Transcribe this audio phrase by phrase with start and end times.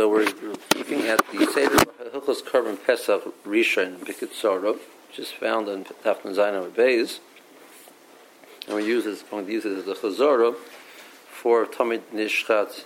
[0.00, 0.24] So we're
[0.76, 1.76] looking at the Seder
[2.10, 7.18] Hilchos Korban Pesach Rishon Bikitsoro, which is found in Tafn Zayin Beis,
[8.66, 10.54] and we use this, going to use it as a chazorah
[11.30, 12.82] for Tamid Nishchat,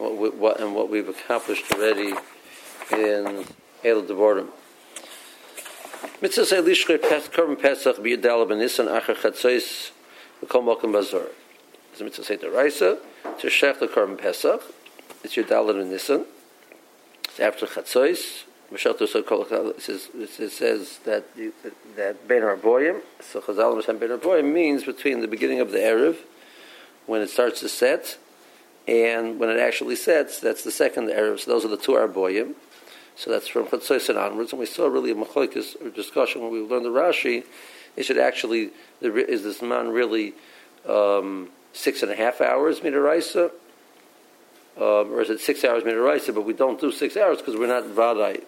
[0.00, 2.14] and what we've accomplished already
[2.90, 3.44] in
[3.84, 4.48] El Devorim.
[6.20, 9.92] Mitzvah say Lishchay Korban Pesach b'Yudal b'Nisan Acher Chatzois
[10.44, 11.28] v'Kol Mokum Bazor.
[11.92, 12.98] It's a mitzvah the Raisa
[13.38, 14.64] to Shech the Korban Pesach.
[15.22, 16.34] It's Yudal
[17.40, 18.44] after Chatzois.
[18.72, 21.24] It says, it says that
[21.96, 26.16] that Ben Arboyim, so Chazal Mashem Ben Arboyim means between the beginning of the Erev,
[27.06, 28.18] when it starts to set,
[28.88, 31.38] and when it actually sets, that's the second Erev.
[31.40, 32.54] So those are the two Arboyim.
[33.14, 34.52] So that's from Chatzois and onwards.
[34.52, 37.44] And we saw really a machlokes discussion when we learned the Rashi.
[37.96, 40.34] It actually is this man really
[40.86, 43.50] um, six and a half hours midiraisa,
[44.76, 46.34] um, or is it six hours midiraisa?
[46.34, 48.44] But we don't do six hours because we're not vadai.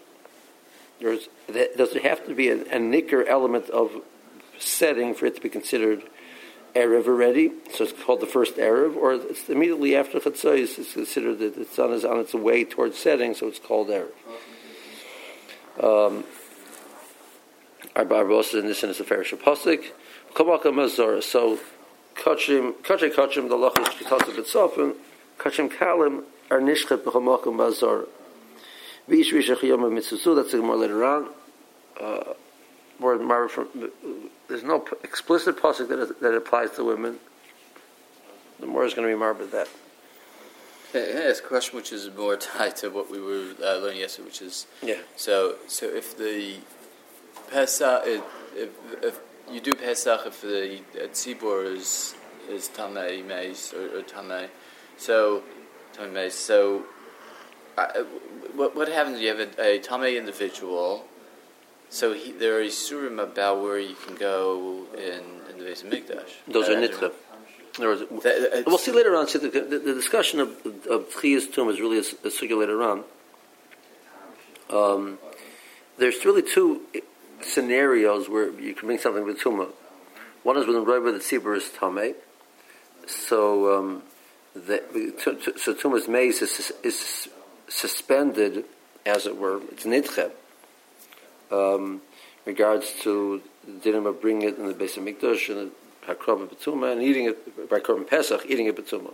[1.01, 1.29] There's,
[1.77, 4.03] does there have to be a, a nicker element of
[4.59, 6.03] setting for it to be considered
[6.75, 7.53] Erev already?
[7.73, 11.65] So it's called the first Erev, or it's immediately after Chatzos, it's considered that the
[11.65, 14.11] sun is on its way towards setting, so it's called Erev.
[15.83, 16.25] Um,
[17.95, 19.93] our Barbaros in this is a fair Shaposik.
[20.35, 21.59] Kamaka Mazor, so
[22.17, 24.95] Kachim, Kachim Kachim, the Lachas Kitasik B'Tzofim,
[25.39, 28.09] Kachim Kalim, are Nishchet B'Kamaka Mazor.
[29.07, 31.29] Vish Vishachiyom Mitsusu, that's more later on.
[31.99, 32.35] Uh,
[32.99, 33.69] more, from,
[34.49, 37.19] there's no explicit pasuk that, that applies to women.
[38.61, 39.69] The more is going to be more about that.
[40.93, 44.01] Can I ask a question which is more tied to what we were uh, learning
[44.01, 44.97] yesterday, which is yeah.
[45.17, 46.57] So, so if the
[47.51, 48.23] Pesach, if,
[48.55, 48.71] if,
[49.03, 50.81] if you do Pesach, if the
[51.13, 52.15] tzibur is
[52.49, 54.49] is tamei meis or, or tamei,
[54.99, 55.43] so
[56.13, 56.85] meis, so
[57.77, 58.05] uh,
[58.55, 59.21] what, what happens?
[59.21, 61.05] You have a, a Tame individual,
[61.89, 65.91] so he, there are Isurim about where you can go in, in the base of
[65.91, 66.31] Mikdash.
[66.47, 67.13] Those are Nitcha.
[68.67, 69.27] we'll see later on.
[69.27, 70.49] The, the, the discussion of,
[70.91, 73.05] of Tchiyas Tum is really a, a later on.
[74.71, 75.19] Um,
[75.99, 76.83] there's really two
[77.41, 79.69] scenarios where you can bring something with Tuma.
[80.43, 82.15] One is when the Rebbe the Tzibur is Tame.
[83.07, 84.03] So, um,
[84.55, 87.29] the, so Tuma's maze is, is
[87.69, 88.65] suspended,
[89.07, 89.61] as it were.
[89.71, 90.31] It's nidche.
[91.51, 92.03] Um,
[92.45, 95.71] regards to dinim of bringing it in the base of mikdash and
[96.07, 99.13] hakrov betuma and eating it by korban pesach, eating it betuma.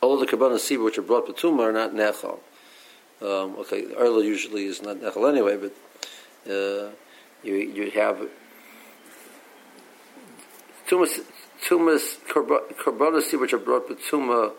[0.00, 2.38] All the kabbalah siba which are brought betuma are not nechal.
[3.20, 5.72] Um, okay, Arla usually is not nechal anyway, but
[6.50, 6.90] uh,
[7.42, 8.28] you you have
[10.88, 11.20] tumas
[11.64, 14.52] tumas korbanos which are brought betuma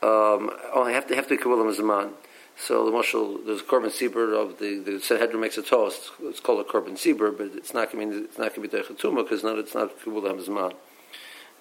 [0.00, 2.10] um, oh, I have to have to kabbalah zaman.
[2.56, 6.12] So the marshal, there's a korban sibur of the the Sanhedrin makes a toast.
[6.22, 8.76] It's called a korban sibur, but it's not going to be it's not going to
[8.76, 10.72] be dechatuma because not it's not kabbalah zaman.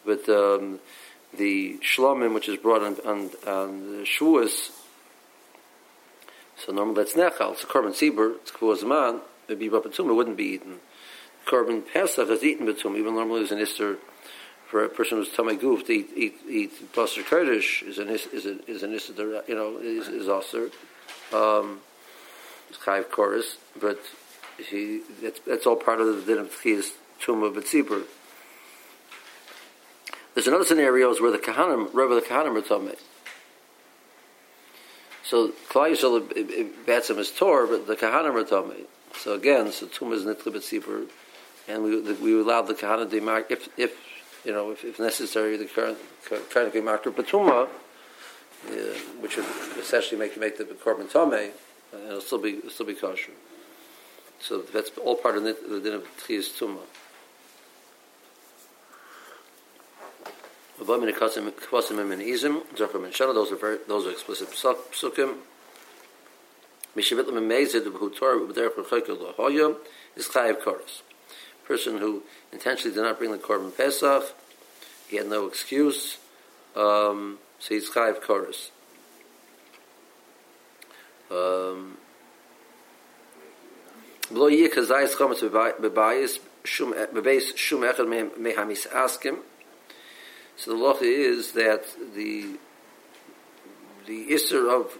[0.06, 0.80] But um,
[1.36, 4.70] the shlomim, which is brought on on, on the shuas,
[6.56, 7.54] so normally that's nechal.
[7.54, 8.36] It's a korban sibur.
[8.36, 9.22] It's kabbalah zaman.
[9.50, 10.80] Maybe bapatuma wouldn't be eaten.
[11.48, 12.96] Korban pesach is eaten with betum.
[12.98, 13.98] Even normally there's an ister
[14.68, 18.46] for a person who's tamei goof to eat eat eat basar kurdish is an is
[18.46, 19.10] an is an is
[19.48, 20.70] you know is is also
[21.34, 21.80] um,
[22.74, 24.00] chayv chorus, but
[24.58, 26.92] he that's that's all part of the din of tchiyas
[27.22, 28.04] tumah betzibur.
[30.34, 32.96] There's another scenarios where the kahanim, Rebbe the kahanim are tamei.
[35.24, 38.86] So Klal Yisrael Batsim is Torah, but the kahanim are tamei.
[39.16, 41.08] So again, so tumah is nitli betzibur,
[41.68, 43.96] and we we allowed the kahanim to mark if if
[44.48, 45.98] you know, if, if necessary, the current
[46.74, 47.70] be marked patuma, uh,
[49.20, 49.46] which would
[49.78, 51.52] essentially make make the korban tome, and
[52.08, 53.34] it'll still be still be kosher.
[54.40, 56.80] So that's all part of the, the din of tchiyas tuma.
[60.80, 61.04] Those
[63.52, 65.40] are very those are explicit psukim.
[66.96, 68.46] Mishavitlam amazed who Torah
[70.16, 71.02] is chayiv koros
[71.68, 72.24] person who
[72.54, 74.24] intentionally did not bring the korban pesach,
[75.08, 76.18] he had no excuse,
[76.76, 78.72] um, so he's chayiv chorus.
[81.30, 81.98] Um,
[84.30, 84.36] so
[90.72, 91.84] the law is that
[92.16, 92.58] the
[94.06, 94.98] the isser of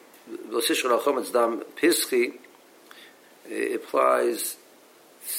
[0.50, 2.40] Losishon Al Dam Pischi
[3.74, 4.58] applies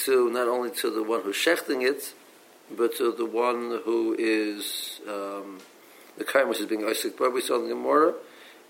[0.04, 2.14] to not only to the one who's shechting it,
[2.76, 5.58] but to the one who is um,
[6.16, 7.16] the kain which is being Isaac.
[7.18, 8.14] But we saw in the Gemara,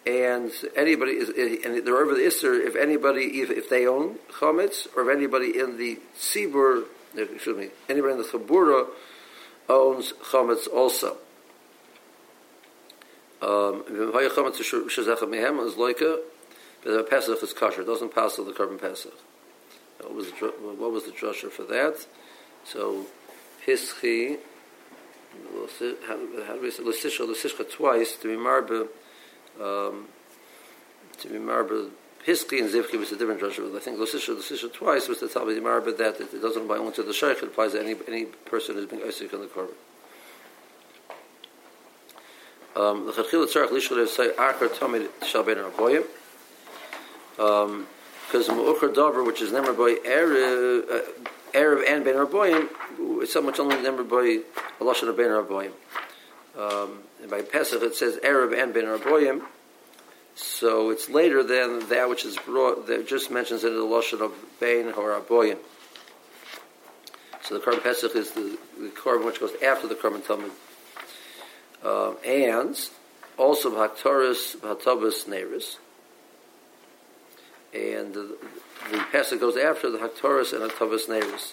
[0.06, 1.28] and anybody is,
[1.64, 5.58] and they're over the Isser if anybody, if, if they own chametz, or if anybody
[5.58, 6.84] in the Sibur,
[7.16, 8.86] excuse me, anybody in the Chabura
[9.68, 11.16] owns chametz also.
[13.42, 14.60] Um, chametz
[15.28, 16.18] mehem is loika,
[16.84, 17.82] but the Pesach is kosher.
[17.82, 19.12] It doesn't pass the korban Pesach.
[20.00, 22.06] What was the what was the drasha for that?
[22.64, 23.06] So
[23.66, 24.38] hischi,
[26.06, 28.88] how do we say twice to be marbe
[29.60, 30.06] um,
[31.18, 31.90] to be marba
[32.26, 33.74] Hiski and Zivki was a different drasha.
[33.74, 37.12] I think Lusisha, Lusisha twice was the marba that it, doesn't apply only to the
[37.12, 39.74] Shaykh, it applies to any, any person who's being Isaac on the Korban.
[42.76, 46.04] Um, the Chachil Tzarech Lishul say Achar Tomid Shal Rabboyim.
[47.38, 47.86] Um,
[48.28, 50.84] because Mu'ukhar Dover, which is never by Arab,
[51.54, 52.68] Erev and Ben Rabboyim,
[53.22, 54.40] it's so much only never by
[54.82, 55.72] Allah Shal Ben Rabboyim.
[56.58, 59.42] Um, and by Pesach it says Arab and Ben Arboyim.
[60.34, 64.34] So it's later than that which is brought, that just mentions in the Lashon of
[64.60, 65.56] Ben or Arboyim.
[67.42, 70.50] So the Korban Pesach is the, the Korban which goes after the Korban Tamid.
[71.82, 72.78] Um, and
[73.38, 75.78] also Haktaris, Hatabas Neris.
[77.74, 78.36] And the,
[78.90, 81.52] the goes after the Haktaris and Hatabas Neris,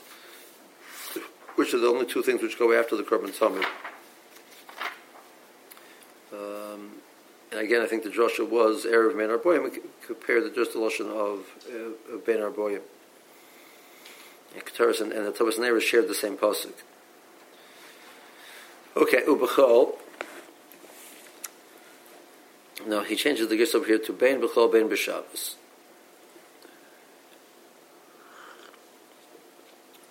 [1.56, 3.66] which are the only two things which go after the Korban Tamid.
[6.34, 6.92] Um,
[7.52, 11.10] and again, I think the drasha was Erev Ben Arboyim compared to just the lashon
[11.10, 12.82] of, uh, of Ben Arboyim.
[14.56, 16.74] And and, and the Tobas Neres shared the same pasuk.
[18.96, 19.96] Okay, Ubachol.
[22.88, 25.56] Now he changes the gist over here to Ben Bechol Ben B'Shabbos.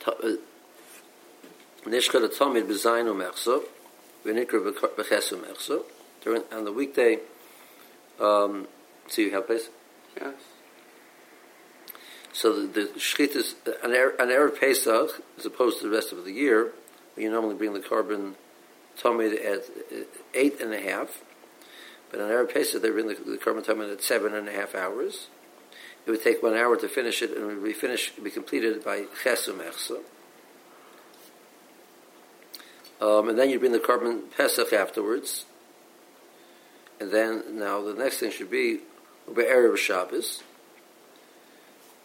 [0.07, 0.37] Uh,
[1.85, 3.63] The Tamid b'Zayin u'Mechso,
[4.25, 5.83] v'Nikra b'Chesu Mechso,
[6.23, 7.19] during on the weekday.
[8.19, 8.67] Um,
[9.07, 9.69] so you have place.
[10.19, 10.35] Yes.
[12.33, 16.33] So the, the shechit is an erev Pesach as opposed to the rest of the
[16.33, 16.73] year.
[17.19, 18.35] You normally bring the korban
[18.99, 19.65] tamid at
[20.33, 21.23] eight and a half,
[22.11, 24.75] but on erev Pesach they bring the, the korban tamid at seven and a half
[24.75, 25.29] hours.
[26.07, 28.83] It would take one hour to finish it, and it would be finished, be completed
[28.83, 30.01] by chesum echsa.
[33.05, 35.45] Um, and then you bring the korban Pesach afterwards,
[36.99, 38.81] and then now the next thing should be
[39.29, 40.43] Erev Shabbos.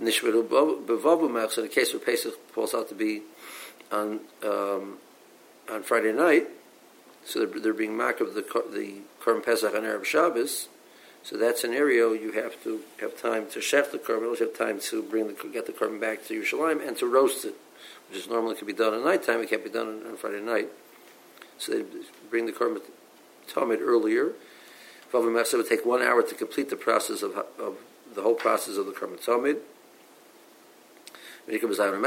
[0.01, 0.45] Nishmeru
[0.85, 3.21] Bevavu Mech, so the case where Pesach falls out to be
[3.93, 4.97] on um,
[5.71, 6.47] on Friday night,
[7.23, 10.67] so they're, they're being mocked of the the Korban Pesach on Erev Shabbos.
[11.23, 14.79] So that scenario, you have to have time to chef the korban, you have time
[14.81, 17.55] to bring the, get the korban back to Yerushalayim and to roast it,
[18.09, 19.41] which is normally can be done at night time.
[19.41, 20.69] It can't be done on, on Friday night.
[21.59, 21.83] So they
[22.29, 22.81] bring the korban
[23.53, 24.31] Tamid earlier,
[25.11, 27.77] Vavu Mechsa would take one hour to complete the process of, of
[28.15, 29.57] the whole process of the Kermit Talmud.
[31.45, 31.99] When you to Zayin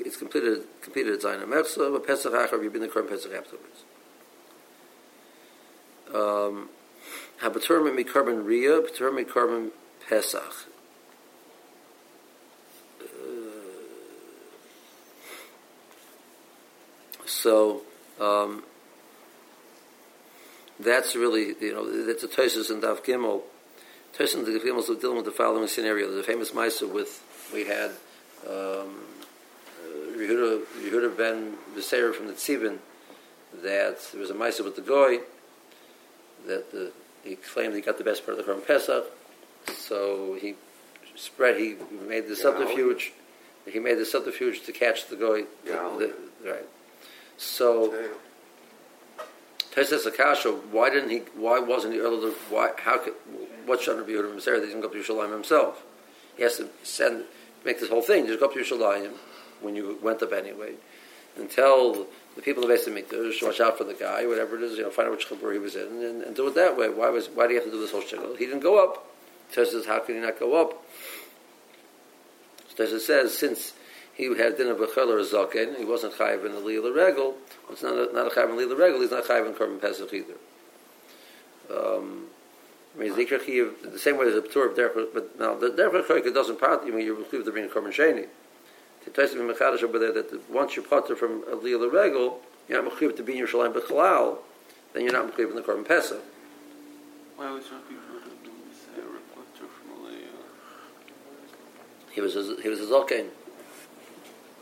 [0.00, 3.84] it's completed completed at Zayin Mechsa, but Pesach Achar, you've been the Kermit Pesach afterwards.
[6.12, 6.68] Um,
[7.40, 8.82] Habatur mi carbon Ria,
[9.14, 9.70] mi carbon
[10.08, 10.66] Pesach.
[13.00, 13.04] Uh,
[17.24, 17.82] so,
[18.18, 18.64] um,
[20.82, 23.42] that's really, you know, that's a Tosis and Dav Gimel.
[24.16, 26.10] Tosis and Dav Gimel is dealing with the following scenario.
[26.10, 27.22] The famous Maisa with,
[27.52, 27.90] we had
[28.46, 29.04] um,
[30.16, 32.78] Yehuda, Yehuda ben Beseir from the Tzibin,
[33.62, 35.18] that there was a Maisa with the Goy,
[36.46, 36.92] that the,
[37.24, 39.04] he claimed he got the best part of the Korban Pesach,
[39.74, 40.54] so he
[41.16, 41.76] spread, he
[42.08, 43.12] made the subterfuge,
[43.66, 45.44] he made the subterfuge to catch the Goy.
[45.66, 45.90] Yeah.
[45.98, 46.66] The, right.
[47.36, 47.94] So,
[49.72, 51.18] Tosas Akasha, why didn't he?
[51.36, 52.34] Why wasn't he to?
[52.48, 52.70] Why?
[52.76, 53.14] How could?
[53.66, 54.60] What should be Yehuda Maseret?
[54.60, 55.82] He didn't go up to Yerushalayim himself.
[56.36, 57.24] He has to send,
[57.64, 58.26] make this whole thing.
[58.26, 59.12] Just go up to Yerushalayim
[59.60, 60.74] when you went up anyway,
[61.36, 64.62] and tell the people of the Beis Hamikdash watch out for the guy, whatever it
[64.64, 64.76] is.
[64.76, 66.88] You know, find out which chabur he was in, and, and, do it that way.
[66.88, 67.28] Why was?
[67.28, 68.36] Why do you have to do this whole shtickle?
[68.36, 69.06] He didn't go up.
[69.54, 70.84] Tosas, how could he not go up?
[72.76, 73.72] Tosas says since
[74.20, 75.78] he had dinner b'chel or zaken.
[75.78, 77.36] He wasn't chayiv in the liyah regel.
[77.70, 79.00] It's not a, not a chayiv in the regel.
[79.00, 80.34] He's not chayiv in korban pesach either.
[81.70, 82.26] Um,
[82.94, 86.60] I mean, the same way as a ptur of derech, but now the derech doesn't
[86.60, 86.84] part.
[86.84, 88.26] You mean you're included to being korban sheni.
[89.04, 92.82] To tell you mechadish over there that once you're potter from a liyah regel, you're
[92.82, 94.38] not mechuyev to be in Yerushalayim b'chalal.
[94.92, 96.22] Then you're not mechuyev in the korban pesach.
[97.36, 99.02] Why was Rabbi Yehuda say a
[99.34, 100.06] potter from a?
[102.12, 103.30] He was a, he was a zalkein.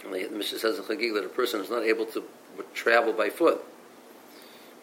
[0.03, 2.25] The Mishnah says in Chagig that a person is not able to
[2.75, 3.61] travel by foot.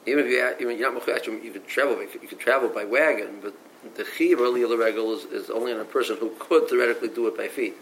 [0.05, 3.55] Even if you, even you're not you could travel, you could travel by wagon, but
[3.95, 7.27] the chiv or lila regal is, is only on a person who could theoretically do
[7.27, 7.75] it by feet.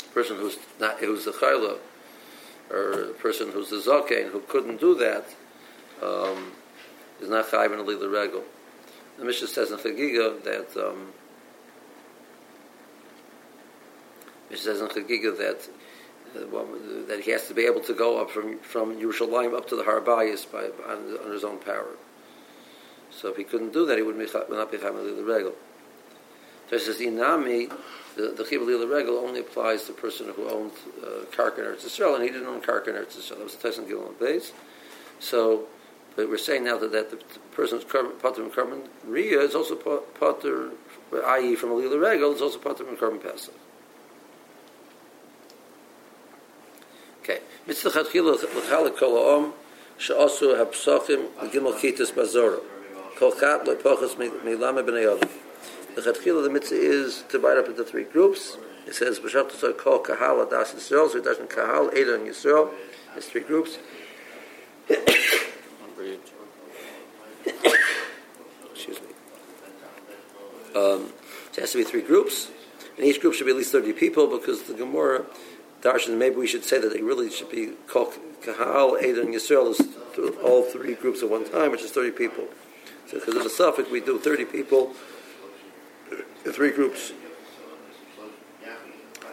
[0.00, 1.78] A person who's not who's a chayla,
[2.70, 5.26] or a person who's a zaken who couldn't do that,
[6.02, 6.52] um,
[7.20, 8.44] is not chayiv in a regal.
[9.18, 11.12] The Mishnah says in Chagiga that um,
[14.50, 15.68] Mishnah says in Chagiga that
[17.08, 19.82] that he has to be able to go up from from Yerushalayim up to the
[19.82, 21.96] Harbayis by on, on his own power.
[23.10, 25.54] So if he couldn't do that, he would, be, would not be Chayiv the Regal.
[26.68, 27.72] So he says, Inami,
[28.16, 31.64] the, the Chibali the Regal only applies to a person who owned uh, Karka in
[31.64, 33.38] Eretz Yisrael, and he didn't own Karka in Eretz Yisrael.
[33.38, 34.52] That was the Tyson Gilon base.
[35.20, 35.64] So,
[36.16, 39.54] but we're saying now that, that the, the person who's Pater and Karman Ria is
[39.54, 40.70] also Pater,
[41.26, 41.54] i.e.
[41.54, 43.54] from Alila Regal, is also Pater and Karman Pesach.
[47.66, 47.72] Okay.
[47.72, 49.52] Mitzvah Chatchila L'chalik Kol Ha'om
[49.98, 52.60] She'osu HaPsachim L'gimel Kitas Bazorah.
[53.16, 55.28] Kol chat lepochas milame b'nei adam.
[55.94, 58.56] The chatchila the mitzvah is to divide up into three groups.
[58.86, 61.10] It says b'shat to kol kahal adas Yisrael.
[61.10, 62.70] So it doesn't kahal Eda and Yisrael.
[63.16, 63.78] It's three groups.
[70.74, 71.12] Um,
[71.54, 72.50] it has to be three groups,
[72.98, 75.24] and each group should be at least thirty people because the Gemara
[75.86, 78.12] darshan maybe we should say that they really should be called
[78.42, 79.80] kahal Eda and Yisrael is
[80.42, 82.48] all three groups at one time, which is thirty people.
[83.06, 84.92] So, because there's the suffix, we do 30 people
[86.52, 87.12] three groups.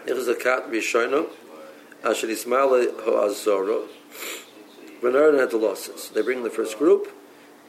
[0.05, 1.29] If there's a cat, Rishono,
[2.03, 2.69] Asher Ismail
[3.01, 3.88] Hoazoro,
[5.01, 6.10] Bernard had the losses.
[6.10, 7.07] They bring the first group,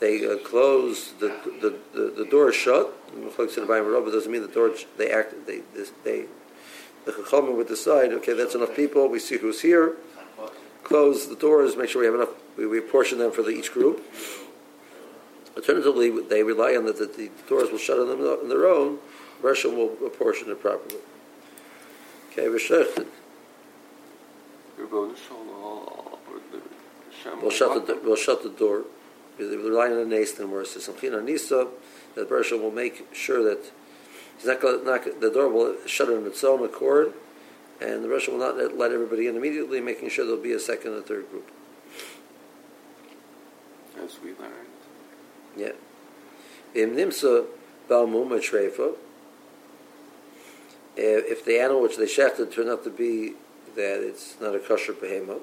[0.00, 1.28] they uh, close the,
[1.60, 2.92] the, the, the door shut.
[3.16, 5.60] It doesn't mean the door, they act, they,
[6.02, 6.24] they,
[7.04, 9.96] the Chachamim would decide, okay, that's enough people, we see who's here,
[10.82, 14.02] close the doors, make sure we have enough, we, we them for the, each group.
[15.56, 18.98] Alternatively, they rely on that the, the doors will shut on them on their own.
[19.40, 20.96] Russia will apportion it properly.
[22.32, 23.06] Okay, V'shechted.
[27.40, 28.84] We'll shut the we'll shut the door.
[29.38, 30.88] They rely on the Nathan says
[31.24, 31.68] Nisa
[32.14, 33.70] that Bersha will make sure that
[34.36, 37.12] he's not, going not the door will shut on its own accord,
[37.80, 40.94] and the Russia will not let, everybody in immediately, making sure there'll be a second
[40.94, 41.50] and third group.
[44.02, 44.68] As we learned.
[45.56, 45.72] Yeah.
[46.74, 47.46] Im nimsa
[47.88, 48.94] balmuma treifa.
[50.96, 53.34] If the animal which they shechted turned out to be
[53.74, 55.42] that it's not a kosher behemoth,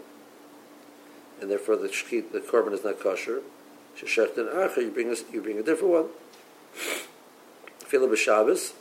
[1.42, 3.42] and therefore the shkit, the korban is not kosher,
[3.98, 6.06] sheshechted acher, you bring a, you bring a different one.
[7.80, 8.74] Fila b'Shabbos,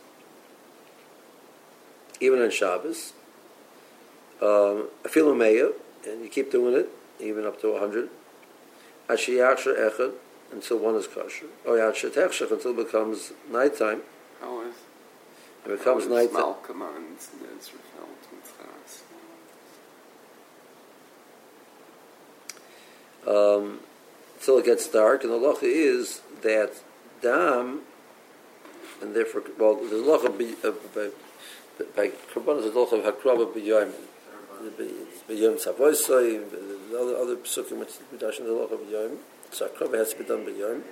[2.21, 3.13] even on Shabbos,
[4.41, 8.09] um, a fila and you keep doing it, even up to a hundred.
[9.09, 10.13] Ashiyachar echad,
[10.53, 11.47] until one is kosher.
[11.67, 14.03] Or yad shetechshech until it becomes nighttime.
[14.41, 14.75] How is
[15.65, 16.55] it becomes nighttime.
[23.27, 23.81] Um,
[24.39, 26.73] until it gets dark, and the loch is that
[27.21, 27.83] dam,
[29.03, 31.11] and therefore, well, the locha uh, by
[31.97, 33.93] by korbanos locha of hakrava b'yoyim,
[35.29, 35.57] b'yoyim
[37.21, 39.17] other psukim which we dash in the locha b'yoyim.
[39.53, 40.83] So Akraba has to be done b'yom.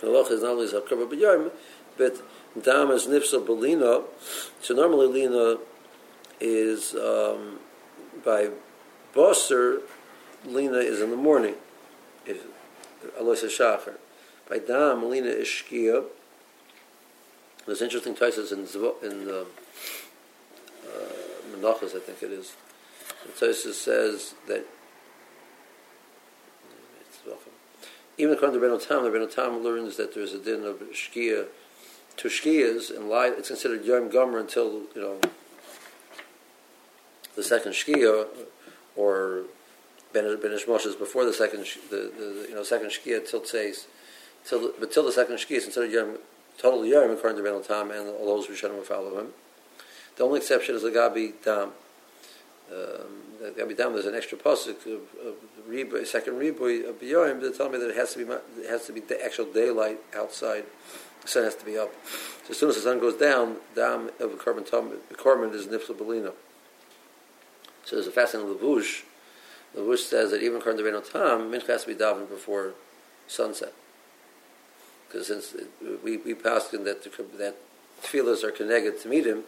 [0.00, 1.50] The loch is not only Akraba b'yom,
[1.96, 2.20] but
[2.60, 4.04] Dam is Nifsa b'lina.
[4.60, 5.58] So normally Lina
[6.40, 7.58] is um,
[8.24, 8.50] by
[9.14, 9.82] Bosser,
[10.44, 11.54] Lina is in the morning.
[12.26, 12.44] If
[13.18, 13.94] Alois Shachar.
[14.48, 16.04] By Dam, Lina is Shkia.
[17.68, 21.04] There's interesting taises in in the uh,
[21.54, 22.54] Menachos, I think it is.
[23.26, 24.64] The Taisus says that
[28.16, 31.48] even according to Rebbeinu Tam, the Rebbeinu Tam learns that there's a din of shkia
[32.16, 33.34] to shkias and light.
[33.36, 35.20] It's considered yom gomer until you know
[37.36, 38.28] the second shkia
[38.96, 39.42] or
[40.14, 43.88] ben Moshe before the second the, the, you know second shkia till says
[44.46, 46.18] till but till the second shkia is considered yom
[46.58, 49.28] total yom according to Rebbeinu Tam and all those Rishonim will follow him.
[50.16, 51.70] The only exception is the Gabi Dam.
[52.70, 55.34] Um, the Gabi Dam, there's an extra pasuk of, of
[55.70, 58.86] riboy, second riboy of B'yoyim, they tell me that it has to be it has
[58.86, 60.64] to be the actual daylight outside.
[61.22, 61.90] The sun has to be up.
[62.44, 66.32] So as soon as the sun goes down, dam of korban korban is nifla belina.
[67.84, 68.52] So there's a fascinating.
[68.58, 72.74] The levush says that even according to Rebbeinu Tam, mincha has to be davened before
[73.26, 73.72] sunset.
[75.08, 75.54] Because since
[76.04, 77.56] we we passed in that that
[78.02, 79.44] tefillas are connected to meet him,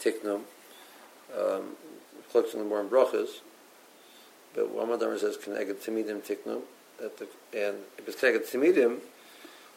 [0.00, 0.42] tiknum,
[1.36, 1.76] um,
[2.32, 3.40] the more in brachas,
[4.54, 6.60] but Adar says connected timidim tiknu,
[7.00, 9.00] that the, and if it's connected timidim,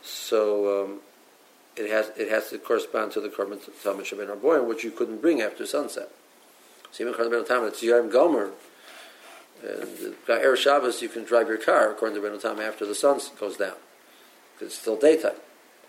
[0.01, 0.99] So um,
[1.75, 5.21] it has it has to correspond to the korban Tamid Shabbat Arboim, which you couldn't
[5.21, 6.09] bring after sunset.
[6.91, 8.51] So even korban Tam, it's Yom Gomer.
[9.61, 13.19] And Erev Shabbos, you can drive your car according to Ben Tam after the sun
[13.39, 13.75] goes down.
[14.61, 15.39] It's still daytime.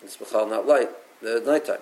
[0.03, 1.81] It's Bechal not light, the nighttime.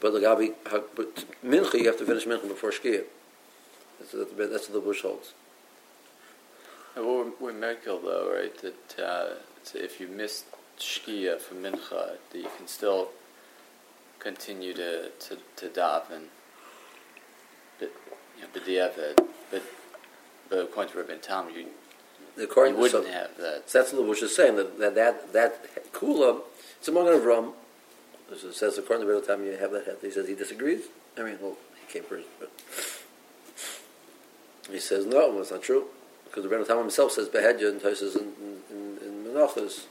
[0.00, 0.52] But the Gabi,
[0.96, 3.04] but Mincha, you have to finish Mincha before Shkia.
[3.98, 5.32] That's that's what the bush holds.
[6.96, 7.06] And
[7.40, 8.52] we're, Merkel though, right?
[8.62, 9.34] That uh,
[9.74, 10.44] if you miss
[10.78, 13.10] Shkia for Mincha, that you can still
[14.18, 16.24] continue to to, to daven.
[17.78, 17.92] But
[18.36, 19.62] you know, the but
[20.48, 21.66] but according to Rabbi Tam, you,
[22.40, 23.70] According you wouldn't so, have that.
[23.70, 26.40] So that's what the bush is saying that that that, that kula.
[26.78, 27.52] It's among of Ram.
[28.30, 29.96] It says according to Rabbi Tam, you have that head.
[30.02, 30.84] He says he disagrees.
[31.16, 32.50] I mean, well, he came first, but
[34.70, 35.86] he says no, it's not true
[36.24, 38.32] because the Rebbe Tam himself says behedya and Tosis in
[38.70, 39.86] in, in Menachos.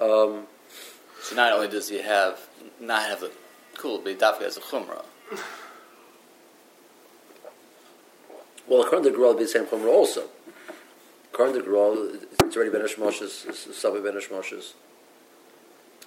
[0.00, 0.46] Um,
[1.24, 2.38] So not only does he have
[2.78, 3.32] not have the
[3.78, 5.04] cool, but he has a chumrah.
[8.68, 10.28] well, according to Gra, it'll be the same chumrah also.
[11.34, 11.90] According to Gra,
[12.46, 14.74] it's already Ben Moshes, it's Sabi Ben Moshes.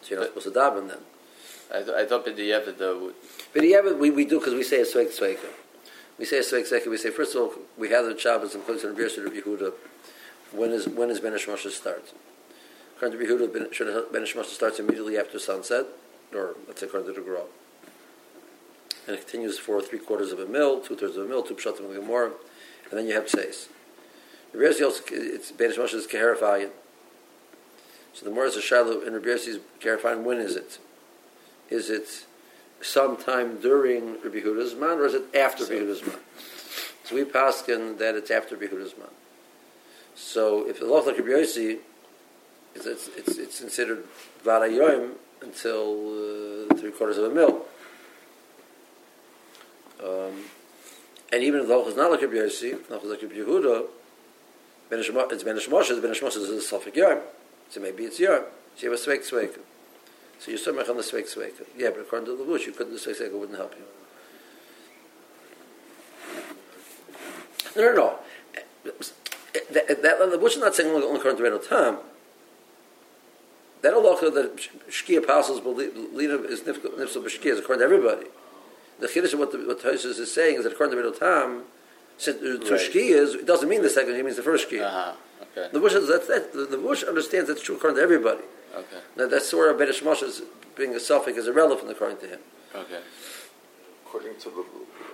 [0.02, 1.00] So you're not supposed to daven then.
[1.70, 3.12] I, th- I thought B'diavad though.
[3.54, 3.64] But
[4.00, 5.50] we, we do because we say a sveik sveika.
[6.18, 6.90] We say a sveik sveika.
[6.90, 9.74] We say first of all we have the Shabbos includes in Rabbi Yosef Yehuda.
[10.54, 12.14] When is when is Ben Moshe start?
[12.96, 15.88] According to Rabbi Yehuda, Ben- should Moshe starts immediately after sunset,
[16.34, 17.42] or let's say according to the.
[19.08, 21.56] And it continues for three quarters of a mil, two thirds of a mil, two
[21.56, 22.32] pshatim of a gemara,
[22.90, 23.68] and then you have tseis.
[24.58, 26.70] Rabbi also it's Ben Moshe is keherifayim.
[28.14, 30.24] So the more is a shiloh in Rabbi Yossi's keherifayim.
[30.24, 30.80] When is it?
[31.70, 32.26] Is it
[32.82, 36.18] sometime during Rabbi Huda's man, or is it after Rabbi Huda's man?
[37.04, 39.10] So we paskin that it's after Rabbi Huda's man.
[40.16, 41.78] So if the law like Rabbi Yossi,
[42.74, 44.04] it's, it's, it's, it's considered
[45.42, 47.66] until uh, three quarters of a mil.
[50.04, 50.46] Um,
[51.32, 53.86] and even if the is not like Rabbi Yossi, the is like Rabbi Yehuda,
[54.90, 57.22] wenn ich mal wenn ich mal wenn ich mal das ist auf ja
[57.70, 58.44] so maybe it's ja
[58.76, 59.52] sie was weg weg
[60.40, 62.98] so you stomach on the weg weg yeah but according to the bush you couldn't
[62.98, 63.86] say say wouldn't help you.
[67.76, 68.20] No no no.
[69.72, 71.98] That that the bush not saying on current rental time
[73.82, 74.52] that a lot of the
[74.90, 78.28] ski apostles believe leader is nifsel beshkia according to everybody.
[79.00, 81.64] The chiddush what the what is saying is that according to the time
[82.18, 82.80] since to Right.
[82.82, 84.84] shkia is it doesn't mean the second, it means the first shkia.
[84.86, 85.14] Uh-huh.
[85.58, 85.70] Okay.
[85.72, 86.54] The bush is that's that.
[86.54, 88.44] The, the bush understands that's true according to everybody.
[88.76, 89.00] Okay.
[89.16, 90.42] Now that's where Ben Ishmael is
[90.76, 92.40] being a suffix is irrelevant according to him.
[92.76, 93.00] Okay.
[94.06, 94.66] According to the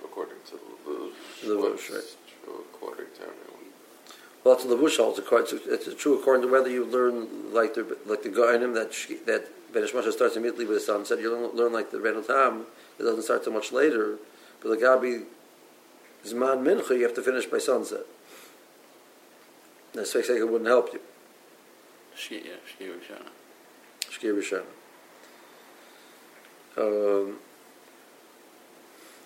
[0.04, 2.16] according to the Levush, The Levush, what's right.
[2.44, 3.40] true according to everyone.
[4.44, 5.18] Well, that's what the bush holds.
[5.18, 9.20] According it's true according to whether you learn like the like the Goinim that sh-
[9.26, 11.20] that Ben Ishmael starts immediately with the sunset.
[11.20, 12.66] You learn, learn like the Ren Tam.
[12.98, 14.16] It doesn't start so much later.
[14.62, 15.24] But the Gabi
[16.26, 18.00] Zman Mincha, you have to finish by sunset.
[19.92, 21.00] That's why it wouldn't help you.
[22.16, 23.30] Shkia, yeah, Shkia Rishona.
[24.10, 24.64] Shkia Rishon.
[26.76, 27.36] Um,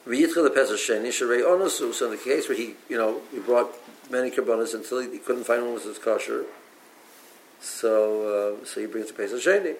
[0.06, 1.92] V'yitchel the Pesach Sheni Sharei Onosu.
[1.92, 3.74] So in the case where he, you know, he brought
[4.10, 6.44] many karbanas until he, he couldn't find one that was kosher,
[7.60, 9.76] so uh, so he brings the Pesach Sheni.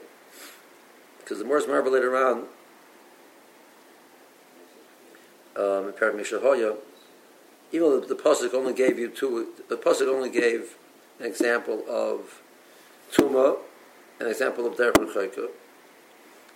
[1.19, 2.39] Because the more marble later on,
[5.57, 6.77] um, in Parak Mishahoya,
[7.73, 10.77] even though the, pasuk only gave you two, the pasuk only gave
[11.21, 12.43] an example of
[13.13, 13.59] tuma,
[14.21, 15.49] an example of derech l'chayka.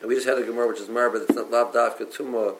[0.00, 2.56] And we just had a gemara which is marba that's not lav dafka tuma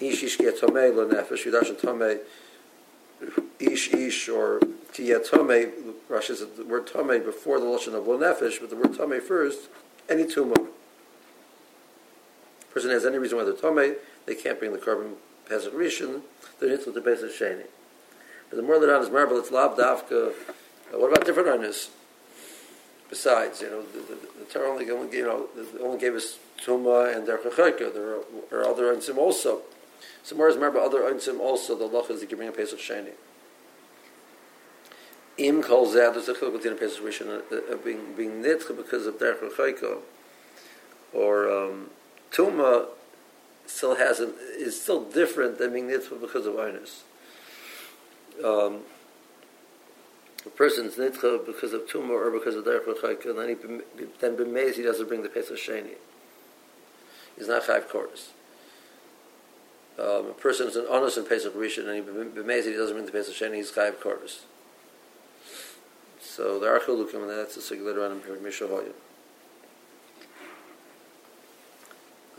[0.00, 2.20] ish ish get lo nefesh yudash tomei
[3.58, 4.60] ish ish or
[4.92, 5.72] tiyah tomei.
[6.08, 9.20] Rashi says the word tomei before the lashon of lo nefesh, but the word tomei
[9.20, 9.68] first.
[10.08, 10.68] Any tuma.
[12.70, 13.96] Person has any reason why they're tomei,
[14.26, 15.16] they can't bring the carbon
[15.48, 16.20] pesach rishon.
[16.60, 17.64] They're into the pesach sheni.
[18.50, 20.32] The more on is marble, it's lav dafka.
[20.92, 21.90] Uh, what about different owners?
[23.10, 27.14] Besides, you know, the, the, the Torah only, you know, the- only gave us Tuma
[27.14, 27.92] and Derech HaChayka.
[27.92, 29.62] There are, other Einsim also.
[30.22, 33.12] So more is other Einsim also, the Lach is the Gibring of Pesach Sheni.
[35.36, 38.76] Im Kol Zeh, there's a chiluk between a Pesach Rishon uh, uh, being, being Nitcha
[38.76, 39.98] because of Derech HaChayka.
[41.12, 41.90] Or um,
[42.32, 42.86] Tuma
[43.66, 47.02] still has an, is still different than being Nitcha because of Einus.
[48.44, 48.80] Um,
[50.46, 53.54] a person's nitcha because of tumor or because of derech and then he
[54.20, 55.96] then b'meiz he doesn't bring the pesach sheni.
[57.36, 58.30] He's not five quarters.
[59.98, 63.06] Um, a person is an honest in pesach rishon, and he b'meiz he doesn't bring
[63.06, 63.56] the pesach sheni.
[63.56, 64.44] He's five quarters.
[66.20, 68.92] So there are chilukim, and that's a sig later on in Mishahoyim.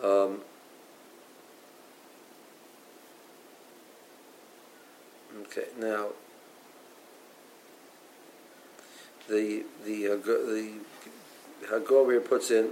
[0.01, 0.39] Um,
[5.51, 6.07] okay, now
[9.27, 10.73] the the uh, the
[11.67, 12.71] Hagoria puts in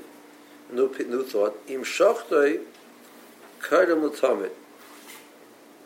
[0.72, 2.64] new new thought im shachtoi
[3.62, 4.52] kaidem l'tamid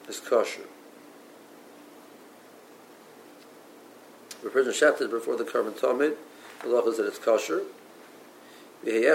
[0.07, 0.63] is kosher.
[4.43, 6.15] The person shafted before the carbon tamid,
[6.63, 7.61] the law is that it's kosher.
[8.83, 9.11] But the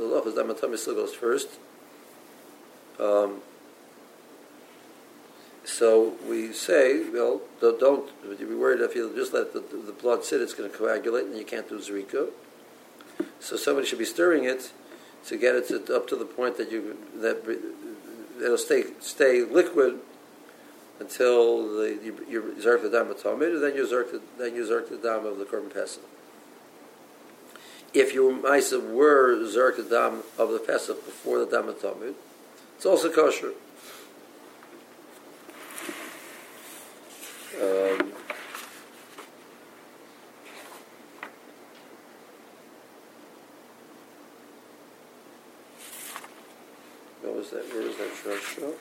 [0.00, 1.48] law is dama tamid still goes first.
[2.98, 3.42] Um,
[5.70, 10.40] so we say, well, don't, be worried if you just let the, the blood sit,
[10.40, 12.30] it's going to coagulate and you can't do zrika.
[13.38, 14.72] So somebody should be stirring it
[15.26, 17.46] to get it to, up to the point that you that
[18.42, 20.00] it'll stay stay liquid
[20.98, 24.54] until the, you, you zerk the dam of tamid, and then you zerk the, then
[24.54, 26.02] you zerk the dam of the korban pesach.
[27.94, 32.14] If you ma'isa were zerk the dam of the pesach before the dam of tamid,
[32.76, 33.52] it's also kosher.
[37.60, 38.12] Um,
[47.20, 47.64] what was that?
[47.74, 48.74] Where that shosha?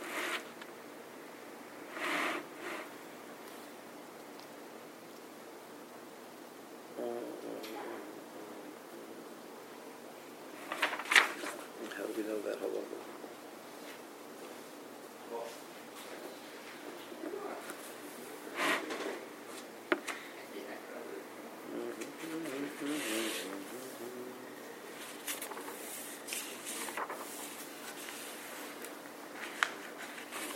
[11.98, 12.60] How do we know that?
[12.60, 12.84] Hold on.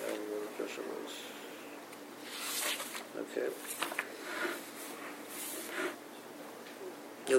[0.03, 1.13] Uh, where the shosha was.
[3.19, 3.49] Okay.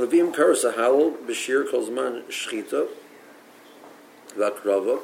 [0.05, 2.89] Yelavim karas halal b'shir kolzman shchita
[4.37, 5.01] v'akrava.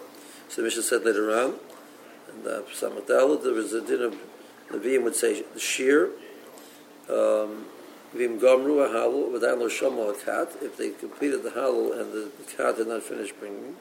[0.48, 1.54] So the Mishnah said later on,
[2.28, 4.16] and uh, Samadala, there was a din of
[4.70, 6.10] Levim would say shir,
[7.08, 7.66] um,
[8.12, 10.56] vim gomru a halal v'dain lo shomo a kat.
[10.62, 13.76] If they completed the halal and the kat had not finished bringing,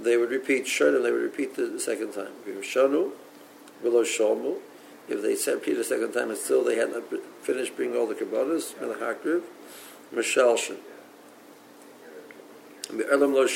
[0.00, 1.02] they would repeat shonim.
[1.02, 2.32] They would repeat the, second time.
[2.44, 3.10] Vim shonu
[3.82, 4.58] v'lo shomu.
[5.06, 7.02] If they said repeat the second time and still they had not
[7.42, 9.42] finished bringing all the kabbalas, melachakriv,
[10.14, 10.76] mishalshin.
[13.10, 13.46] Elam lo.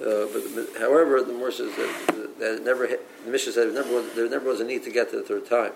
[0.00, 4.14] Uh, but, however, the Morse says that, that it never the Mishnah said never was,
[4.14, 5.72] there never was a need to get to the third time.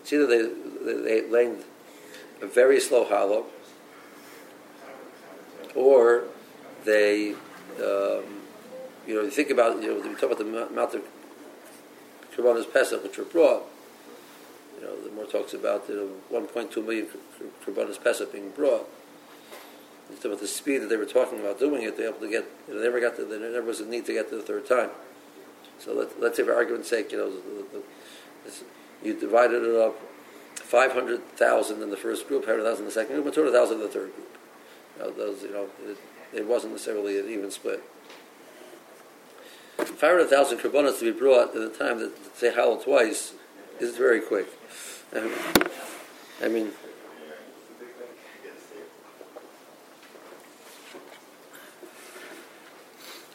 [0.00, 0.48] It's either they
[0.82, 1.56] they, they
[2.40, 3.46] a very slow hollow,
[5.74, 6.24] or
[6.84, 7.32] they,
[7.78, 8.24] um,
[9.06, 11.02] you know, you think about you know we talk about the amount of
[12.34, 13.64] Kabbalah's Pesach which were brought.
[14.76, 17.06] You know, the more talks about know, 1.2 million
[17.64, 18.88] Kabbalah's Pesach being brought.
[20.10, 21.96] It's about the speed that they were talking about doing it.
[21.96, 22.44] They able to get.
[22.68, 23.16] You know, they never got.
[23.16, 24.90] To, there never was a need to get to the third time.
[25.78, 27.82] So let, let's say, for argument's sake, you know, the,
[28.44, 28.52] the,
[29.02, 29.96] you divided it up,
[30.56, 33.44] five hundred thousand in the first group, hundred thousand in the second group, and two
[33.44, 34.38] hundred thousand in the third group.
[34.96, 35.98] You know, those, you know, it,
[36.32, 37.82] it wasn't necessarily an even split.
[39.76, 43.34] Five hundred thousand karbonas to be brought at the time that say halal twice
[43.80, 44.46] is very quick.
[45.14, 45.30] Um,
[46.42, 46.70] I mean.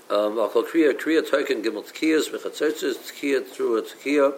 [0.10, 4.34] Um, I'll call Kriya, Kriya Token Gimel Tkiyas, Mechatzertzes, Tkiya through a.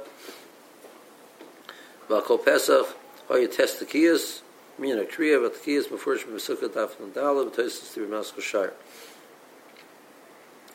[2.10, 2.88] I'll call Pesach,
[3.30, 4.42] how you test Tkiyas,
[4.78, 8.42] mean a Kriya, but Tkiyas before Shema Sukkah Daf Nandala, but Tosis to be Maskell
[8.42, 8.74] Shire.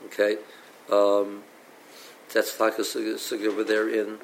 [0.06, 0.38] Okay.
[0.90, 1.42] Um,
[2.32, 4.18] that's like a Sukkah over there in,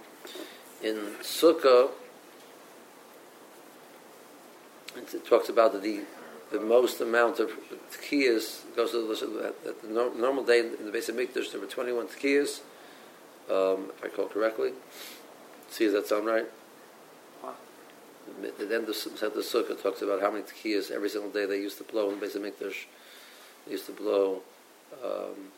[0.83, 1.91] in Sukkah.
[4.97, 6.03] It talks about the
[6.53, 7.51] the most amount of
[7.91, 11.67] tkiyas goes to the, at the normal day in the base of Mikdash there were
[11.67, 12.61] 21 tkiyas,
[13.51, 14.73] um, if I recall correctly.
[15.71, 16.47] See, does that sound right?
[18.41, 21.57] The, the end of the Sukkah talks about how many tkiyas every single day they
[21.57, 22.85] used to blow in the base of Mikdash.
[23.65, 24.43] They used to blow
[25.03, 25.53] um,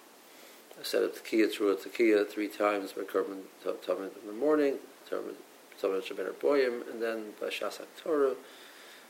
[0.81, 4.77] a set of tekiah through a tekiah three times by Korban Tamid in the morning,
[5.11, 5.35] Tamid
[5.81, 8.35] Shabbat Boyim, and then by Shasak Torah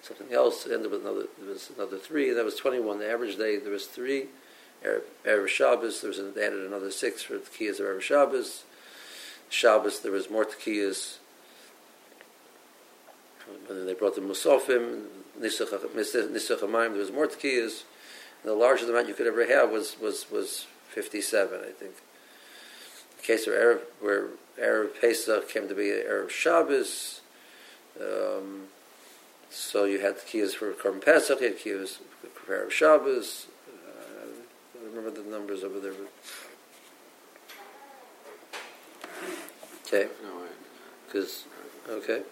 [0.04, 0.66] something else.
[0.66, 1.26] Ended with another.
[1.38, 2.28] There was another three.
[2.28, 2.98] and That was twenty-one.
[2.98, 4.26] The average day there was three.
[4.84, 8.64] Erev Shabbos there was an, they added another six for the kiyas of Erev Shabbos.
[9.48, 11.18] Shabbos there was more tekiyas.
[13.66, 15.06] When they brought the Musafim,
[15.40, 17.84] Nisach Hamayim, there was more tekiyas.
[18.42, 21.94] And the largest amount you could ever have was was was fifty-seven, I think.
[23.18, 24.28] The case of Erev, where
[24.60, 27.20] Arab Pesach came to be Arab Shabbos.
[28.00, 28.68] Um,
[29.50, 31.98] so you had the kiyas for Korban Pesach, you had kiyas
[32.34, 33.46] for Arab Shabbos.
[33.68, 34.26] Uh,
[34.74, 35.92] I don't remember the numbers over there.
[35.92, 36.10] But...
[39.86, 40.08] Okay,
[41.06, 41.44] because
[41.88, 42.22] okay.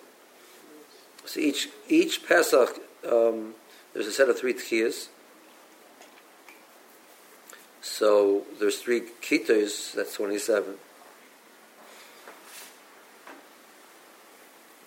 [1.25, 3.55] So each each Pesach, um,
[3.93, 5.09] there's a set of three tkiyas.
[7.83, 9.93] So there's three kitos.
[9.93, 10.79] That's twenty-seven.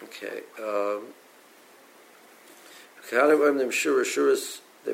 [0.04, 0.42] Okay.
[0.60, 1.14] Um.
[3.12, 3.18] They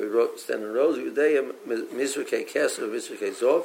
[0.00, 0.98] would stand in rows.
[0.98, 3.64] Yudayim mizrikei keser mizrikei zov.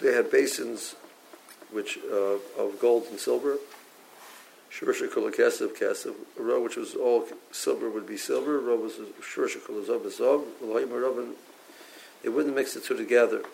[0.00, 0.96] They had basins,
[1.70, 3.58] which uh, of gold and silver.
[4.70, 6.14] Shura shekol kesev kesev.
[6.38, 8.58] A row which was all silver would be silver.
[8.58, 10.44] A row was shura shekol zov zov.
[12.26, 13.44] They wouldn't mix the two together.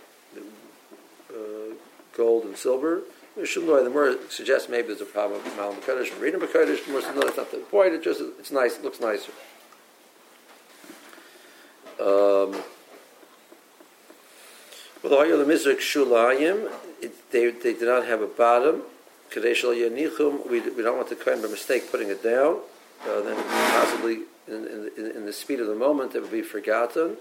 [1.29, 1.75] Uh,
[2.17, 3.03] gold and silver.
[3.37, 7.03] The more suggests maybe there's a problem with Malam B'Kodesh and reading B'Kodesh, the more
[7.03, 9.31] says, no, that's not the point, it just, it's nice, it looks nicer.
[12.01, 12.63] Um,
[15.03, 16.73] well, the Mizrak Shulayim,
[17.31, 18.85] they, they did not have a bottom.
[19.29, 22.61] Kadesh al Yanichum, we, we don't want the Kohen by mistake putting it down.
[23.07, 27.19] Uh, then possibly in, in, in the speed of the moment it would be forgotten.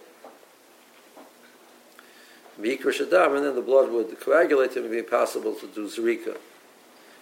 [2.59, 5.87] Mikra Shadam, and then the blood would coagulate and it would be impossible to do
[5.87, 6.37] Zerika.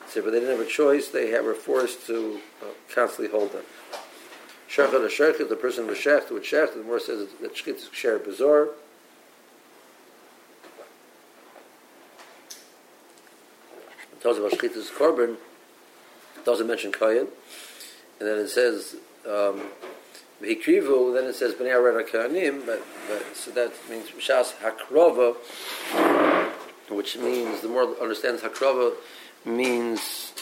[0.08, 3.64] So, but they didn't have a choice, they were forced to uh, constantly hold them.
[4.68, 7.90] Shechet or Shechet, the person was Shecht would Shecht, the more says that Shechit is
[7.92, 8.70] Sher Bazor.
[14.14, 15.38] It tells about Shechita's Korban,
[16.36, 17.28] it doesn't mention Kayan.
[18.20, 18.96] And then it says,
[19.28, 19.62] um,
[20.42, 25.36] V'hikrivu, then it says Bnei Arad HaKahanim, but, but, so that means Shas Hakrova,
[26.90, 28.94] which means, the more understands Hakrova,
[29.44, 30.34] means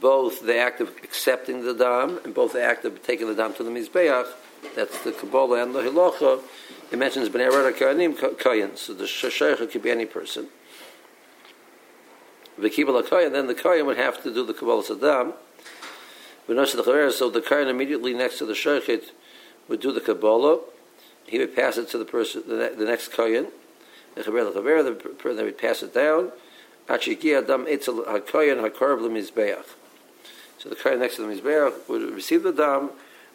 [0.00, 3.54] both the act of accepting the dam and both the act of taking the dam
[3.54, 4.26] to the Mizbeach,
[4.74, 6.40] that's the Kabbalah and the Hilocha,
[6.90, 10.48] it mentions Bnei Arad HaKahanim, Kayan, so the Shashaykha could be any person.
[12.58, 15.34] V'kibal HaKayan, then the Kayan would have to do the Kabbalah Saddam,
[16.48, 19.10] so the Kayan immediately next to the Shaykhit
[19.68, 20.60] would do the Kabbalah.
[21.26, 23.48] He would pass it to the person, the, the next Kayan.
[24.14, 26.32] The Chaber the the person would pass it down.
[26.88, 27.66] Achiki Adam.
[27.78, 28.02] So
[30.68, 32.90] the Kayan next to the Mizbeach would receive the dam.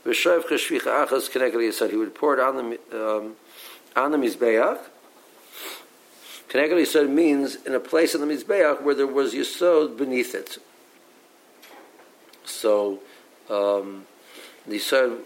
[0.05, 3.35] V'shav Chashvich Achas Kenegel said he would pour it on the um,
[3.95, 4.79] on the Mizbeach.
[6.49, 10.57] Kenegel said means in a place in the Mizbeach where there was Yisod beneath it.
[12.43, 12.99] So
[13.49, 14.05] um,
[14.65, 15.19] the Yisod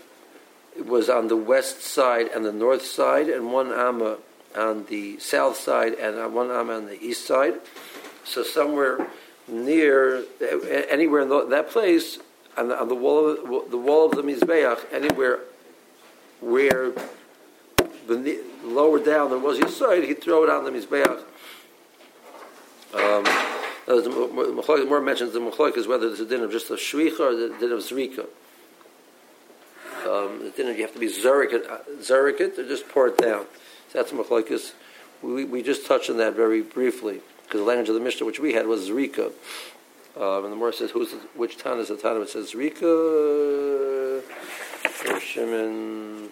[0.84, 4.18] was on the west side and the north side, and one amma
[4.56, 7.56] on the south side, and one amma on the east side.
[8.24, 9.08] So somewhere
[9.48, 10.24] near,
[10.90, 12.20] anywhere in that place,
[12.58, 15.40] on the, on the wall of the wall of the mizbeach, anywhere
[16.42, 16.94] where
[18.08, 21.24] beneath, lower down there was Yisod, he'd throw it on the mizbeach.
[22.94, 23.26] Um,
[23.86, 27.36] the more mentions the Machloek is whether it's a din of just a shvicha or
[27.36, 28.26] the din of zrika.
[30.06, 31.66] Um, of you have to be zerikit,
[32.00, 33.46] zerikit, or just pour it down.
[33.90, 34.74] So that's Machloek
[35.22, 38.40] we, we just touched on that very briefly because the language of the Mishnah which
[38.40, 39.32] we had was zrika.
[40.16, 44.22] Um, and the more says who's which town is the town it says zrika
[45.20, 46.30] Shimon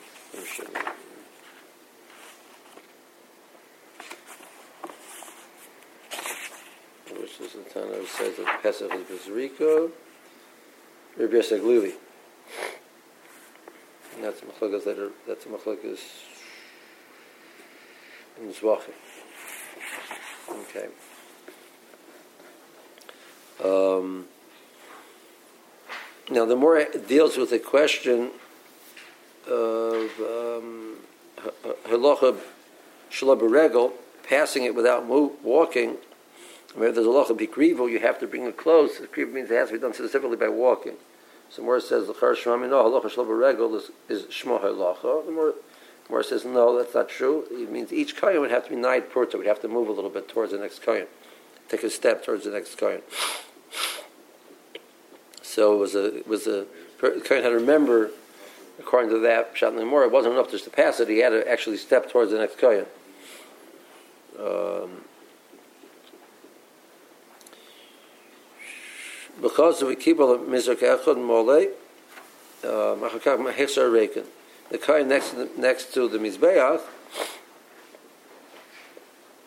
[7.19, 9.91] which is the town who says that Pesach is Bezrika,
[11.17, 11.93] Rabbi Yosef.
[14.15, 15.99] And that's Machlokas later, that's Machlokas
[18.39, 18.93] in Zvachim.
[20.49, 20.87] Okay.
[23.63, 24.25] Um,
[26.29, 28.31] now, the more it deals with the question
[29.47, 30.97] of um,
[31.85, 32.37] halacha
[33.11, 33.93] shalabaregel,
[34.27, 35.97] passing it without move, walking,
[36.75, 38.97] where there's a locha bikrivo, you have to bring it close.
[38.97, 40.93] Kriv means it has to be done specifically by walking.
[41.53, 45.53] So more says the char shmami no halacha shalva regel is is shmo halacha.
[46.09, 47.45] The says no, that's not true.
[47.51, 49.37] It means each kohen would have to be nine purta.
[49.37, 51.05] Would have to move a little bit towards the next kohen,
[51.69, 53.01] take a step towards the next kohen.
[55.43, 56.65] So it was a it was a
[57.01, 58.09] had to remember.
[58.79, 61.07] According to that, Shat more, it wasn't enough just to pass it.
[61.07, 62.87] He had to actually step towards the next kohen.
[64.39, 65.03] Um,
[69.41, 71.67] because we keep all the mizrak echad mole,
[72.63, 74.25] machakach mahesar reikin.
[74.69, 76.81] The kohen next to the, next to the mizbeach,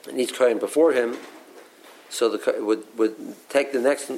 [0.08, 1.16] and each kohen before him,
[2.08, 4.10] So the would would take the next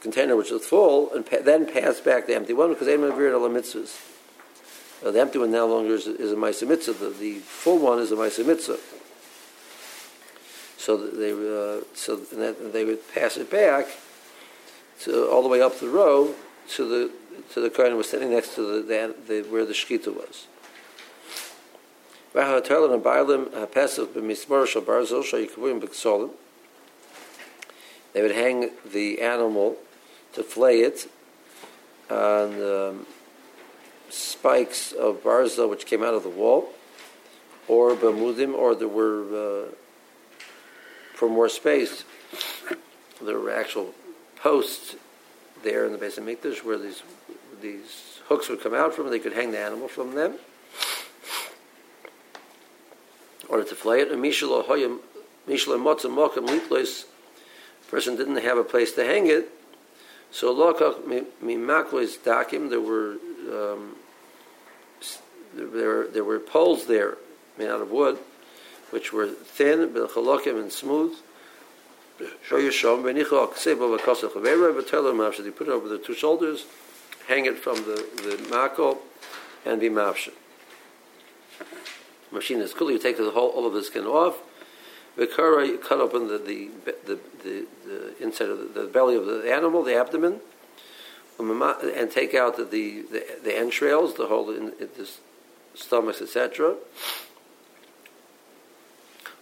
[0.00, 4.00] container which was full and pa- then pass back the empty one because they mitzvahs.
[5.04, 6.92] Uh, the empty one now longer is, is a Maisa Mitzvah.
[6.92, 8.78] The, the full one is a Maisa Mitzvah.
[10.78, 13.86] So they uh, so that they would pass it back
[15.00, 16.34] to all the way up the row
[16.68, 17.10] to the
[17.52, 20.46] to the kohen was sitting next to the, the, the where the shkita was.
[28.12, 29.76] They would hang the animal
[30.32, 31.08] to flay it
[32.10, 33.06] on um,
[34.10, 36.70] spikes of barza which came out of the wall,
[37.68, 39.68] or bamudim, or there were uh,
[41.14, 42.04] for more space.
[43.22, 43.94] There were actual
[44.44, 44.94] posts
[45.62, 47.02] there in the base of Mikdash where these
[47.62, 49.06] these hooks would come out from.
[49.06, 50.34] and They could hang the animal from them,
[53.48, 54.10] or to flay it.
[56.46, 57.06] Litlois.
[57.88, 59.50] Person didn't have a place to hang it,
[60.30, 61.02] so lokach
[61.42, 62.68] mimaklois dakim.
[62.68, 63.16] There were
[63.50, 63.96] um,
[65.54, 67.16] there there were poles there
[67.56, 68.18] made out of wood,
[68.90, 71.16] which were thin, belchalokim and smooth.
[72.46, 75.44] Show your shom benichol ksebo v'kosel chavera v'telo mavshad.
[75.44, 76.64] You put it over the two shoulders,
[77.26, 78.98] hang it from the the mako,
[79.64, 80.34] and be mavshad.
[82.30, 82.90] Machine is cool.
[82.90, 84.38] You take the whole all of the skin off.
[85.16, 89.26] Vikara, you cut open the the the, the, the inside of the, the, belly of
[89.26, 90.40] the animal, the abdomen,
[91.38, 91.62] um,
[91.96, 93.04] and take out the the,
[93.42, 95.08] the, entrails, the whole in, in the
[95.74, 96.70] stomachs, etc.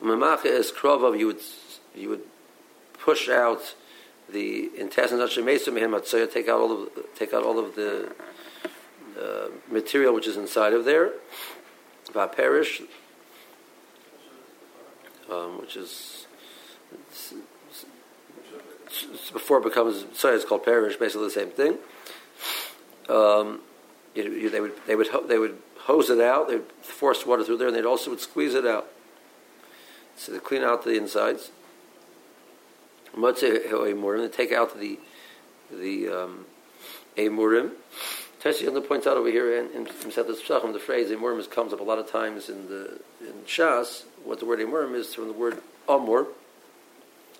[0.00, 1.40] Um, Mamacha is krov you would
[1.94, 2.22] you would
[3.04, 3.74] push out
[4.30, 5.34] the intestines.
[5.34, 8.12] Take out all of take out all of the
[9.20, 11.12] uh, material which is inside of there.
[12.12, 12.82] Vaperish,
[15.30, 16.26] um, which is
[19.32, 20.96] before it becomes sorry, it's called perish.
[20.96, 21.78] Basically, the same thing.
[23.08, 23.60] Um,
[24.14, 26.48] you, you, they would they would they would hose it out.
[26.48, 28.88] They'd force water through there, and they'd also would squeeze it out.
[30.16, 31.50] So they clean out the insides.
[33.16, 34.98] They take out the
[35.70, 36.46] the um,
[37.16, 37.72] Amurim.
[38.40, 41.98] Tessie points out over here in, in Pesachim, the phrase Amurim comes up a lot
[41.98, 44.02] of times in the in Shas.
[44.24, 46.26] What the word Amurim is from the word Amur.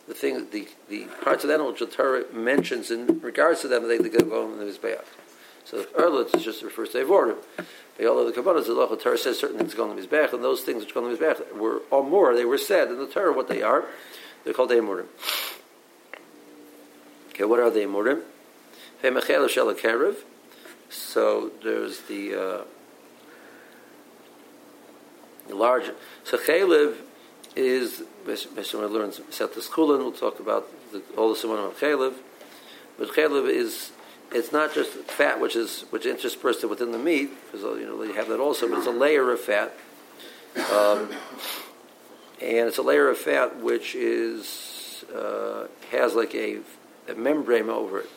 [0.06, 3.68] The thing, the, the parts of the animal which the Torah mentions in regards to
[3.68, 5.04] them, they, they go on the Mizbeach.
[5.64, 9.74] So earlier it just refers to all of the Kabbalah, the Torah says certain things
[9.74, 12.44] go on the Mizbeach, and those things which go on the Mizbeach were Amur, they
[12.44, 13.84] were said in the Torah what they are.
[14.44, 15.06] They're called Amurim.
[17.34, 18.22] Okay, what are the Amurim?
[20.90, 22.64] So there's the, uh,
[25.48, 25.90] large.
[26.24, 26.96] So Chaylev
[27.56, 31.78] is, basically when I learn Setas Kulin, we'll talk about the, all the Simon of
[31.78, 32.14] Chaylev.
[32.98, 33.92] But Chaylev is,
[34.30, 38.14] it's not just fat which is which interspersed within the meat, because you know you
[38.14, 39.72] have that also, but it's a layer of fat.
[40.70, 41.10] Um,
[42.40, 46.58] and it's a layer of fat which is uh, has like a
[47.08, 48.10] a membrane over it.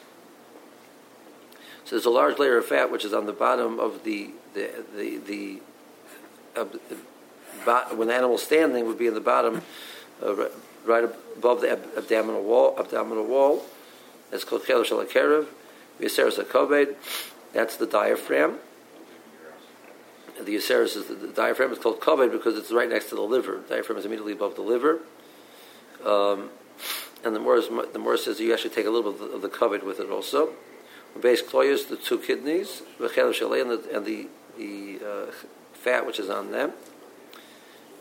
[1.86, 4.72] So there's a large layer of fat which is on the bottom of the the
[4.96, 5.62] the, the,
[6.56, 9.62] uh, the when the animal's standing would be in the bottom,
[10.24, 10.50] uh,
[10.86, 12.76] right above the ab- abdominal wall.
[12.78, 13.64] Abdominal wall.
[14.32, 15.48] That's called chelosh alakerev.
[16.00, 16.96] Viseris akobed.
[17.54, 18.60] That's the diaphragm.
[20.42, 23.22] The Yaceris is the, the, diaphragm is called kaved because it's right next to the
[23.22, 23.62] liver.
[23.68, 25.00] The diaphragm is immediately above the liver.
[26.04, 26.50] Um,
[27.26, 30.00] and the more the says you actually take a little bit of the, covet with
[30.00, 30.54] it also.
[31.20, 35.32] Base kloyus, the two kidneys, and the, and the, the uh,
[35.74, 36.74] fat which is on them.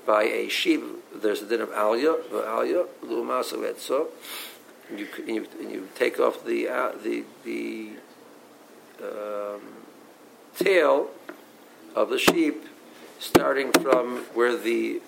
[0.04, 0.82] By a sheep,
[1.14, 4.08] there's a din of alya, alya, lumasa etzo.
[4.94, 7.92] You, and you and you take off the uh, the the
[9.02, 9.62] um,
[10.58, 11.08] tail
[11.94, 12.66] of the sheep,
[13.18, 15.00] starting from where the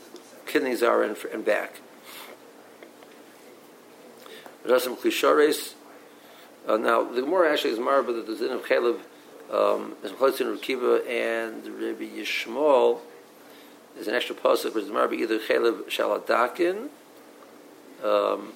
[0.46, 1.80] kidneys are and back.
[4.66, 5.74] Rasam Klishores.
[6.66, 8.98] Uh, now, the Gemara actually is marba that the Zin of Chalev
[9.52, 12.98] um, is Mechalitzin Rukiva and Rabbi Yishmael
[13.96, 16.88] is an extra pasuk, which is marba either Chalev Shaladakin.
[18.04, 18.52] Um,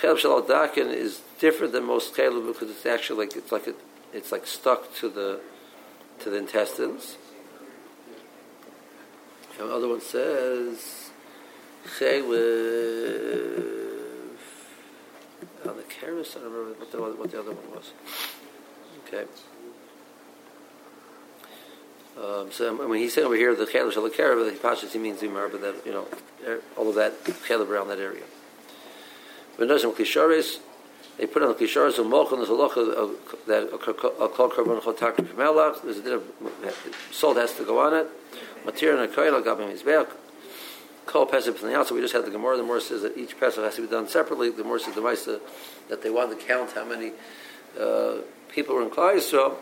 [0.00, 3.74] Chalev Shaladakin is different than most Chalev because it's actually like it's like a,
[4.12, 5.40] it's like stuck to the
[6.20, 7.16] to the intestines.
[9.58, 11.10] And the other one says
[11.98, 13.79] Chalev
[16.00, 16.36] Keres.
[16.36, 17.92] I don't remember what the, what the other one was.
[19.06, 19.24] Okay.
[22.16, 25.50] Um, so when he's saying over here the chelav shel the Hippocrates, he means Zimar,
[25.50, 26.06] but that you know
[26.76, 28.24] all of that chelav around that area.
[29.58, 30.58] V'nozim klisharis,
[31.18, 35.16] they put on the klisharis of molchan, there's a halacha that a kol korban chotak
[35.34, 36.24] melach, there's a bit of
[37.10, 38.06] salt has to go on it.
[38.64, 40.08] Matir and a koil agabim mizbeach.
[41.10, 42.56] Kol pesach from the outside, we just had the Gemara.
[42.56, 44.50] The Gemara says that each pesach has to be done separately.
[44.50, 45.40] The Gemara says the Maisa
[45.88, 47.10] that they want to count how many
[47.78, 49.56] uh, people were in Klal Yisrael.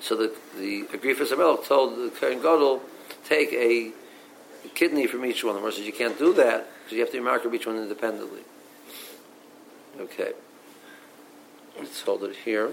[0.00, 2.82] So the the Agrifas Amelch told the Kohen Gadol
[3.24, 3.92] take a
[4.74, 5.54] kidney from each one.
[5.54, 8.42] The Gemara says you can't do that because you have to mark each one independently.
[10.00, 10.32] Okay,
[11.78, 12.72] let's hold it here.